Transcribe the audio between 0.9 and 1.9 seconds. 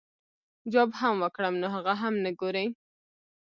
هم وکړم نو